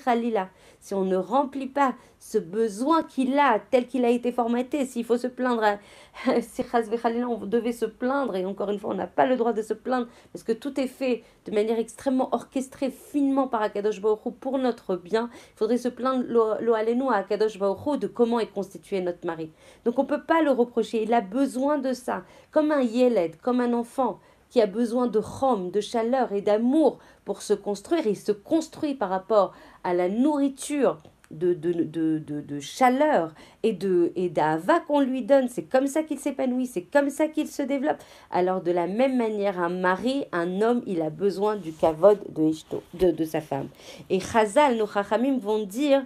khalila, 0.05 0.50
si 0.81 0.93
on 0.93 1.07
ne 1.07 1.17
remplit 1.17 1.67
pas 1.67 1.95
ce 2.19 2.37
besoin 2.37 3.02
qu'il 3.02 3.38
a 3.38 3.59
tel 3.59 3.87
qu'il 3.87 4.05
a 4.05 4.11
été 4.11 4.33
formaté, 4.33 4.85
s'il 4.85 5.07
faut 5.07 5.17
se 5.17 5.29
plaindre, 5.29 5.79
si 6.43 6.62
khalila, 6.62 7.26
on 7.26 7.47
devait 7.47 7.73
se 7.73 7.87
plaindre, 7.87 8.37
et 8.37 8.45
encore 8.45 8.69
une 8.69 8.79
fois, 8.79 8.91
on 8.91 8.97
n'a 8.97 9.07
pas 9.07 9.25
le 9.25 9.38
droit 9.38 9.55
de 9.55 9.62
se 9.62 9.73
plaindre, 9.73 10.09
parce 10.31 10.43
que 10.43 10.52
tout 10.52 10.79
est 10.79 10.87
fait 10.87 11.25
de 11.47 11.52
manière 11.52 11.79
extrêmement 11.79 12.29
orchestrée, 12.35 12.91
finement 12.91 13.49
par 13.49 13.62
Akadosh 13.62 14.02
Baruch 14.02 14.35
pour 14.41 14.59
notre 14.59 14.97
bien, 14.97 15.31
il 15.55 15.57
faudrait 15.57 15.79
se 15.79 15.88
plaindre 15.88 16.26
lo 16.29 16.75
à 17.09 17.17
Akadosh 17.17 17.59
Baruch 17.59 17.99
de 17.99 18.09
comment 18.09 18.41
est 18.41 18.52
constitué 18.52 19.00
notre 19.00 19.26
mari. 19.26 19.50
Donc 19.87 19.99
on 19.99 20.02
ne 20.02 20.09
peut 20.09 20.23
pas 20.23 20.43
le 20.43 20.50
reprocher, 20.50 21.02
il 21.05 21.14
a 21.14 21.23
besoin 21.23 21.79
de 21.79 21.95
ça, 21.95 22.25
comme 22.50 22.73
un 22.73 22.83
yeled, 22.83 23.41
comme 23.41 23.61
un 23.61 23.73
enfant 23.73 24.21
qui 24.52 24.61
a 24.61 24.66
besoin 24.66 25.06
de 25.06 25.18
chom, 25.18 25.71
de 25.71 25.80
chaleur 25.80 26.30
et 26.32 26.42
d'amour 26.42 26.99
pour 27.25 27.40
se 27.40 27.54
construire. 27.54 28.06
Il 28.06 28.18
se 28.18 28.32
construit 28.32 28.94
par 28.94 29.09
rapport 29.09 29.54
à 29.82 29.94
la 29.94 30.11
nourriture 30.11 30.99
de, 31.30 31.54
de, 31.54 31.73
de, 31.73 32.18
de, 32.18 32.61
chaleur 32.61 33.32
et 33.62 33.73
de 33.73 34.12
et 34.14 34.28
d'ava 34.28 34.80
qu'on 34.80 35.00
lui 35.00 35.23
donne. 35.23 35.49
C'est 35.49 35.62
comme 35.62 35.87
ça 35.87 36.02
qu'il 36.02 36.18
s'épanouit, 36.18 36.66
c'est 36.66 36.82
comme 36.82 37.09
ça 37.09 37.28
qu'il 37.28 37.49
se 37.49 37.62
développe. 37.62 37.97
Alors 38.30 38.61
de 38.61 38.71
la 38.71 38.87
même 38.87 39.16
manière, 39.16 39.59
un 39.59 39.71
mari, 39.71 40.26
un 40.32 40.61
homme, 40.61 40.82
il 40.87 41.00
a 41.00 41.09
besoin 41.09 41.56
du 41.56 41.73
kavod 41.73 42.18
de, 42.35 43.11
de 43.11 43.25
sa 43.25 43.40
femme. 43.40 43.68
Et 44.11 44.21
Chazal, 44.21 44.76
nos 44.76 44.87
chachamim 44.87 45.38
vont 45.38 45.64
dire 45.64 46.04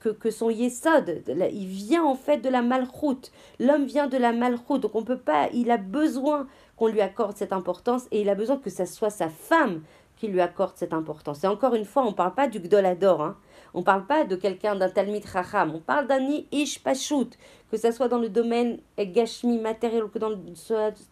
que, 0.00 0.10
que 0.10 0.30
son 0.30 0.50
yesod, 0.50 1.22
il 1.26 1.66
vient 1.66 2.04
en 2.04 2.14
fait 2.14 2.38
de 2.38 2.50
la 2.50 2.60
malchoute. 2.60 3.32
L'homme 3.58 3.86
vient 3.86 4.08
de 4.08 4.18
la 4.18 4.32
malchoute, 4.32 4.82
donc 4.82 4.94
on 4.94 5.02
peut 5.02 5.16
pas, 5.16 5.48
il 5.54 5.70
a 5.70 5.78
besoin 5.78 6.46
qu'on 6.80 6.86
lui 6.86 7.02
accorde 7.02 7.36
cette 7.36 7.52
importance 7.52 8.06
et 8.10 8.22
il 8.22 8.30
a 8.30 8.34
besoin 8.34 8.56
que 8.56 8.70
ce 8.70 8.86
soit 8.86 9.10
sa 9.10 9.28
femme 9.28 9.82
qui 10.16 10.28
lui 10.28 10.40
accorde 10.40 10.72
cette 10.76 10.94
importance. 10.94 11.44
Et 11.44 11.46
encore 11.46 11.74
une 11.74 11.84
fois, 11.84 12.04
on 12.04 12.12
ne 12.12 12.14
parle 12.14 12.32
pas 12.32 12.48
du 12.48 12.58
Gdolador, 12.58 13.20
hein. 13.20 13.36
on 13.74 13.80
ne 13.80 13.84
parle 13.84 14.06
pas 14.06 14.24
de 14.24 14.34
quelqu'un 14.34 14.76
d'un 14.76 14.88
Talmid 14.88 15.22
Racham, 15.26 15.72
on 15.74 15.80
parle 15.80 16.06
d'un 16.06 16.26
Ish 16.52 16.82
Pashut, 16.82 17.36
que 17.70 17.76
ce 17.76 17.92
soit 17.92 18.08
dans 18.08 18.18
le 18.18 18.30
domaine 18.30 18.78
Gashmi 18.98 19.58
matériel 19.58 20.04
ou 20.04 20.08
que 20.08 20.18
dans 20.18 20.30
le, 20.30 20.38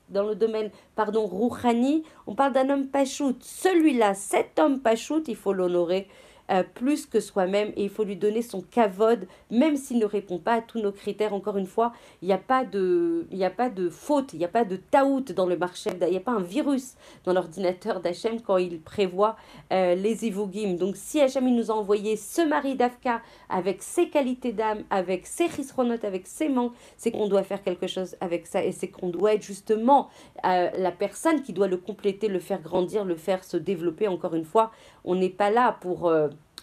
dans 0.08 0.24
le 0.24 0.34
domaine 0.34 0.70
pardon, 0.96 1.26
Rouhani, 1.26 2.02
on 2.26 2.34
parle 2.34 2.54
d'un 2.54 2.70
homme 2.70 2.86
Pashut. 2.86 3.36
Celui-là, 3.40 4.14
cet 4.14 4.58
homme 4.58 4.80
Pashut, 4.80 5.24
il 5.28 5.36
faut 5.36 5.52
l'honorer 5.52 6.08
euh, 6.50 6.62
plus 6.62 7.06
que 7.06 7.20
soi-même 7.20 7.72
et 7.76 7.84
il 7.84 7.90
faut 7.90 8.04
lui 8.04 8.16
donner 8.16 8.42
son 8.42 8.62
kavod, 8.62 9.26
même 9.50 9.76
s'il 9.76 9.98
ne 9.98 10.06
répond 10.06 10.38
pas 10.38 10.54
à 10.54 10.60
tous 10.62 10.80
nos 10.80 10.92
critères. 10.92 11.34
Encore 11.34 11.56
une 11.56 11.66
fois, 11.66 11.92
il 12.22 12.28
n'y 12.28 12.34
a, 12.34 12.38
pas 12.38 12.64
de, 12.64 13.26
a 13.40 13.50
pas 13.50 13.68
de 13.68 13.90
faute, 13.90 14.32
il 14.32 14.38
n'y 14.38 14.44
a 14.44 14.48
pas 14.48 14.64
de 14.64 14.76
taout 14.76 15.32
dans 15.32 15.46
le 15.46 15.58
marché, 15.58 15.90
il 16.00 16.08
n'y 16.08 16.16
a 16.16 16.20
pas 16.20 16.32
un 16.32 16.40
virus 16.40 16.94
dans 17.24 17.32
l'ordinateur 17.32 18.00
d'Hachem 18.00 18.40
quand 18.40 18.56
il 18.56 18.80
prévoit 18.80 19.36
euh, 19.72 19.94
les 19.94 20.26
Ivogim. 20.26 20.74
Donc 20.74 20.96
si 20.96 21.20
Hachem 21.20 21.54
nous 21.54 21.70
a 21.70 21.74
envoyé 21.74 22.16
ce 22.16 22.40
mari 22.40 22.74
d'Afka 22.76 23.20
avec 23.50 23.82
ses 23.82 24.08
qualités 24.08 24.52
d'âme, 24.52 24.84
avec 24.90 25.26
ses 25.26 25.48
chisronotes, 25.48 26.04
avec 26.04 26.26
ses 26.26 26.48
manques, 26.48 26.72
c'est 26.96 27.10
qu'on 27.10 27.28
doit 27.28 27.42
faire 27.42 27.62
quelque 27.62 27.86
chose 27.86 28.16
avec 28.20 28.46
ça 28.46 28.64
et 28.64 28.72
c'est 28.72 28.88
qu'on 28.88 29.10
doit 29.10 29.34
être 29.34 29.42
justement 29.42 30.08
euh, 30.46 30.70
la 30.76 30.92
personne 30.92 31.42
qui 31.42 31.52
doit 31.52 31.68
le 31.68 31.76
compléter, 31.76 32.28
le 32.28 32.40
faire 32.40 32.62
grandir, 32.62 33.04
le 33.04 33.16
faire 33.16 33.44
se 33.44 33.56
développer. 33.56 34.08
Encore 34.08 34.34
une 34.34 34.44
fois, 34.44 34.70
on 35.04 35.14
n'est 35.14 35.28
pas 35.28 35.50
là 35.50 35.76
pour 35.80 36.10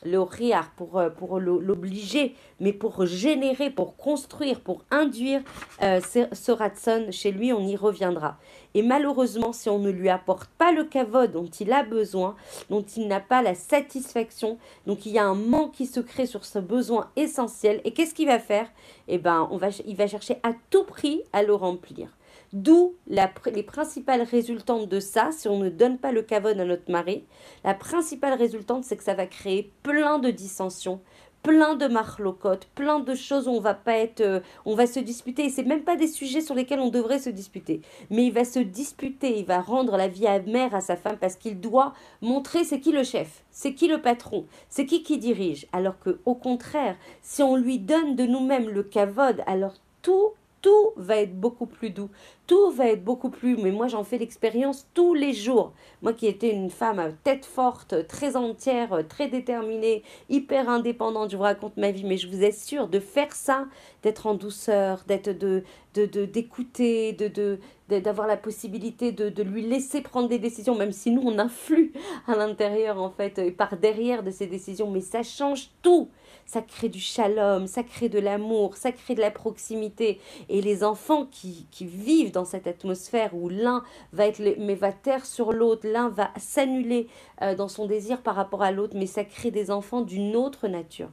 le 0.06 0.22
riar, 0.22 0.72
pour, 0.78 0.98
euh, 0.98 1.10
pour 1.10 1.40
l'obliger, 1.40 2.36
mais 2.60 2.72
pour 2.72 3.06
générer, 3.06 3.70
pour 3.70 3.98
construire, 3.98 4.62
pour 4.62 4.84
induire 4.92 5.42
euh, 5.82 6.00
ce, 6.00 6.52
ratson 6.52 7.08
chez 7.12 7.32
lui, 7.32 7.52
on 7.52 7.68
y 7.68 7.76
reviendra. 7.76 8.38
Et 8.74 8.82
malheureusement, 8.82 9.54
si 9.54 9.70
on 9.70 9.80
ne 9.80 9.90
lui 9.90 10.10
apporte 10.10 10.50
pas 10.58 10.72
le 10.72 10.84
kavod 10.84 11.32
dont 11.32 11.46
il 11.46 11.72
a 11.74 11.84
besoin, 11.84 12.36
dont 12.70 12.84
il 12.84 13.08
n'a 13.08 13.20
pas 13.20 13.42
la 13.42 13.56
satisfaction, 13.56 14.58
donc 14.86 15.06
il 15.06 15.14
y 15.14 15.20
a 15.20 15.26
un 15.26 15.36
manque 15.36 15.74
qui 15.74 15.86
se 15.86 16.00
crée 16.00 16.26
sur 16.26 16.46
ce 16.46 16.60
besoin 16.60 17.10
essentiel. 17.16 17.82
Et 17.84 17.92
qu'est-ce 17.92 18.14
qu'il 18.14 18.28
va 18.28 18.40
faire? 18.40 18.68
Eh 19.08 19.18
ben, 19.18 19.48
on 19.52 19.58
va, 19.58 19.70
il 19.86 19.96
va 19.96 20.08
chercher 20.08 20.38
à 20.44 20.52
tout 20.70 20.84
prix 20.84 21.22
à 21.34 21.44
le 21.44 21.54
remplir. 21.54 22.10
D'où 22.56 22.96
les 23.08 23.64
principales 23.64 24.22
résultantes 24.22 24.88
de 24.88 25.02
ça, 25.02 25.32
si 25.34 25.50
on 25.50 25.60
ne 25.60 25.68
donne 25.68 25.98
pas 25.98 26.14
le 26.14 26.22
kavod 26.22 26.58
à 26.58 26.64
notre 26.64 26.90
mari, 26.90 27.26
la 27.66 27.74
principale 27.74 28.32
résultante, 28.32 28.86
c'est 28.86 28.96
que 28.96 29.04
ça 29.04 29.14
va 29.14 29.26
créer 29.26 29.74
plein 29.84 30.20
de 30.20 30.30
dissensions, 30.30 31.02
plein 31.44 31.76
de 31.76 31.88
marlocotes, 31.88 32.70
plein 32.74 33.02
de 33.02 33.14
choses 33.14 33.50
où 33.50 33.52
on 33.52 33.60
va 33.60 33.74
pas 33.74 33.98
être, 33.98 34.22
euh, 34.22 34.40
on 34.64 34.74
va 34.74 34.88
se 34.88 35.02
disputer. 35.02 35.44
Et 35.44 35.50
c'est 35.50 35.66
même 35.66 35.84
pas 35.84 35.98
des 35.98 36.08
sujets 36.08 36.40
sur 36.40 36.56
lesquels 36.56 36.80
on 36.80 36.92
devrait 36.92 37.20
se 37.20 37.30
disputer. 37.30 37.82
Mais 38.10 38.28
il 38.28 38.32
va 38.32 38.46
se 38.46 38.60
disputer, 38.60 39.38
il 39.38 39.46
va 39.46 39.60
rendre 39.60 39.98
la 39.98 40.08
vie 40.08 40.26
amère 40.26 40.74
à 40.74 40.80
sa 40.80 40.96
femme 40.96 41.18
parce 41.20 41.36
qu'il 41.36 41.60
doit 41.60 41.94
montrer 42.22 42.64
c'est 42.64 42.80
qui 42.80 42.94
le 42.94 43.04
chef, 43.04 43.44
c'est 43.52 43.74
qui 43.74 43.90
le 43.90 44.02
patron, 44.02 44.46
c'est 44.70 44.86
qui 44.86 45.04
qui 45.04 45.18
dirige. 45.18 45.68
Alors 45.74 46.00
que 46.00 46.22
au 46.24 46.36
contraire, 46.36 46.96
si 47.22 47.44
on 47.44 47.58
lui 47.58 47.80
donne 47.80 48.16
de 48.16 48.26
nous-mêmes 48.26 48.70
le 48.70 48.84
kavod, 48.84 49.44
alors 49.46 49.74
tout 50.02 50.32
tout 50.66 50.94
va 50.96 51.18
être 51.18 51.40
beaucoup 51.40 51.68
plus 51.68 51.92
doux, 51.92 52.10
tout 52.48 52.72
va 52.72 52.88
être 52.88 53.04
beaucoup 53.04 53.30
plus, 53.30 53.56
mais 53.56 53.70
moi 53.70 53.88
j'en 53.88 54.04
fais 54.04 54.18
l'expérience 54.18 54.88
tous 54.96 55.14
les 55.14 55.32
jours. 55.32 55.74
Moi 56.02 56.12
qui 56.12 56.26
étais 56.26 56.50
une 56.50 56.72
femme 56.72 56.98
à 56.98 57.12
tête 57.12 57.46
forte, 57.46 58.08
très 58.08 58.36
entière, 58.36 59.04
très 59.08 59.28
déterminée, 59.28 60.02
hyper 60.28 60.68
indépendante, 60.68 61.30
je 61.30 61.38
vous 61.38 61.44
raconte 61.44 61.78
ma 61.78 61.92
vie, 61.92 62.04
mais 62.04 62.18
je 62.18 62.28
vous 62.28 62.44
assure 62.44 62.88
de 62.88 63.00
faire 63.00 63.36
ça, 63.36 63.68
d'être 64.02 64.26
en 64.26 64.34
douceur, 64.34 65.04
d'être 65.08 65.30
de 65.30 65.64
d'écouter, 65.94 67.14
de, 67.14 67.28
de, 67.28 67.60
d'avoir 68.00 68.26
la 68.26 68.36
possibilité 68.36 69.12
de, 69.12 69.30
de, 69.30 69.44
lui 69.44 69.62
laisser 69.62 70.02
prendre 70.02 70.28
des 70.28 70.40
décisions, 70.40 70.74
même 70.76 70.92
si 70.92 71.12
nous 71.12 71.22
on 71.24 71.38
influe 71.38 71.94
à 72.28 72.36
l'intérieur 72.36 73.00
en 73.00 73.12
fait, 73.12 73.38
et 73.38 73.52
par 73.52 73.78
derrière 73.78 74.24
de 74.24 74.32
ces 74.32 74.48
décisions, 74.48 74.90
mais 74.90 75.02
ça 75.02 75.22
change 75.22 75.70
tout 75.84 76.10
ça 76.46 76.62
crée 76.62 76.90
du 76.90 77.00
shalom, 77.00 77.68
ça 77.68 77.84
crée 77.84 78.10
de 78.10 78.20
l'amour, 78.20 78.78
ça 78.78 78.92
crée 78.92 79.16
de 79.16 79.22
la 79.22 79.32
proximité. 79.32 80.20
Et 80.50 80.62
les 80.62 80.84
enfants 80.84 81.26
qui, 81.30 81.68
qui 81.72 81.86
vivent 81.86 82.32
dans 82.32 82.46
cette 82.46 82.68
atmosphère 82.68 83.36
où 83.36 83.50
l'un 83.50 83.84
va 84.14 84.28
être, 84.28 84.42
mais 84.60 84.76
va 84.76 84.92
taire 84.92 85.26
sur 85.26 85.52
l'autre, 85.52 85.88
l'un 85.88 86.10
va 86.10 86.32
s'annuler 86.38 87.08
euh, 87.42 87.56
dans 87.56 87.68
son 87.68 87.86
désir 87.86 88.22
par 88.22 88.36
rapport 88.36 88.62
à 88.62 88.72
l'autre, 88.72 88.96
mais 88.96 89.08
ça 89.08 89.24
crée 89.24 89.52
des 89.52 89.72
enfants 89.72 90.02
d'une 90.02 90.36
autre 90.36 90.68
nature 90.68 91.10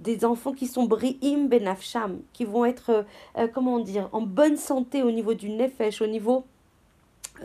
des 0.00 0.24
enfants 0.24 0.52
qui 0.52 0.66
sont 0.66 0.84
bri'im 0.84 1.46
benafsham, 1.48 2.20
qui 2.32 2.44
vont 2.44 2.64
être, 2.64 2.90
euh, 2.90 3.02
euh, 3.38 3.48
comment 3.48 3.78
dire, 3.78 4.08
en 4.12 4.20
bonne 4.20 4.56
santé 4.56 5.02
au 5.02 5.10
niveau 5.10 5.32
du 5.34 5.48
nefesh, 5.48 6.02
au 6.02 6.06
niveau 6.06 6.44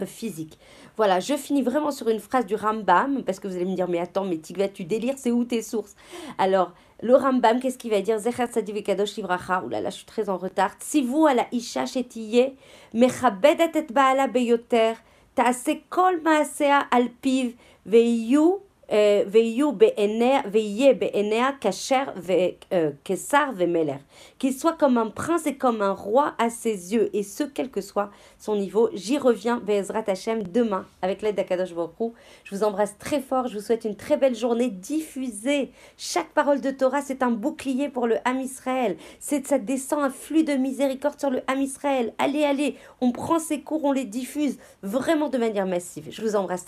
physique. 0.06 0.58
Voilà, 0.98 1.20
je 1.20 1.36
finis 1.36 1.62
vraiment 1.62 1.92
sur 1.92 2.08
une 2.10 2.20
phrase 2.20 2.46
du 2.46 2.56
Rambam, 2.56 3.24
parce 3.24 3.40
que 3.40 3.48
vous 3.48 3.56
allez 3.56 3.66
me 3.66 3.76
dire, 3.76 3.90
mais 3.90 4.00
attends, 4.00 4.24
mais 4.24 4.38
Tigva, 4.38 4.68
tu 4.68 4.86
délires, 4.86 5.16
c'est 5.18 5.32
où 5.32 5.44
tes 5.44 5.62
sources? 5.62 5.96
Alors, 6.38 6.74
le 7.02 7.16
Rambam, 7.16 7.60
qu'est-ce 7.60 7.78
qu'il 7.78 7.92
va 7.92 8.02
dire? 8.02 8.20
Zecher 8.20 8.46
Sadivikadosh 8.52 9.16
Livracha, 9.16 9.64
oulala, 9.64 9.90
je 9.90 9.96
suis 9.96 10.06
très 10.06 10.30
en 10.30 10.38
retard. 10.38 10.72
Si 10.80 11.02
vous, 11.02 11.26
à 11.26 11.34
la 11.34 11.48
Isha 11.52 11.86
Shetiye, 11.86 12.54
mechabedet 12.94 13.72
et 13.76 13.92
baala 13.92 14.28
beyoter, 14.28 14.94
ta'ase 15.36 15.82
kol 15.90 16.22
maasea 16.22 16.86
alpiv, 16.92 17.56
veyu 17.86 18.60
euh, 18.92 19.24
ve- 19.28 19.54
euh, 22.74 22.92
ve'meler. 23.54 23.96
Qu'il 24.38 24.54
soit 24.54 24.74
comme 24.74 24.98
un 24.98 25.08
prince 25.08 25.46
et 25.48 25.56
comme 25.56 25.82
un 25.82 25.94
roi 25.94 26.34
à 26.38 26.50
ses 26.50 26.94
yeux, 26.94 27.10
et 27.16 27.24
ce, 27.24 27.44
quel 27.44 27.70
que 27.70 27.82
soit 27.82 28.12
son 28.38 28.56
niveau. 28.56 28.90
J'y 28.94 29.18
reviens, 29.18 29.58
Be'ezrat 29.58 30.04
Hashem, 30.08 30.44
demain, 30.44 30.86
avec 31.02 31.22
l'aide 31.22 31.36
d'Akadosh 31.36 31.74
Baruch. 31.74 32.14
Je 32.44 32.56
vous 32.56 32.64
embrasse 32.64 32.98
très 32.98 33.22
fort, 33.22 33.48
je 33.48 33.56
vous 33.58 33.64
souhaite 33.64 33.86
une 33.86 33.96
très 33.96 34.18
belle 34.18 34.36
journée. 34.36 34.70
Diffusez 34.70 35.72
chaque 35.98 36.30
parole 36.30 36.62
de 36.62 36.72
Torah, 36.72 37.02
c'est 37.02 37.24
un 37.24 37.32
bouclier 37.32 37.90
pour 37.90 38.08
le 38.08 38.18
Ham 38.26 38.40
Israël. 38.40 38.98
C'est, 39.20 39.48
ça 39.48 39.58
descend 39.58 40.04
un 40.04 40.10
flux 40.10 40.44
de 40.44 40.54
miséricorde 40.54 41.20
sur 41.20 41.30
le 41.30 41.42
Ham 41.48 41.62
Israël. 41.62 42.14
Allez, 42.18 42.44
allez, 42.44 42.76
on 43.00 43.12
prend 43.12 43.40
ces 43.40 43.62
cours, 43.62 43.84
on 43.86 43.92
les 43.92 44.06
diffuse 44.06 44.58
vraiment 44.84 45.30
de 45.30 45.38
manière 45.38 45.66
massive. 45.66 46.08
Je 46.12 46.22
vous 46.22 46.36
embrasse. 46.36 46.60